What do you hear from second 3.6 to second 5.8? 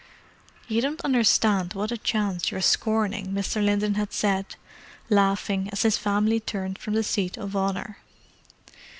Linton had said, laughing,